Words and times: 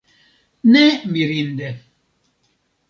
Ne 0.63 1.03
mirinde! 1.05 1.79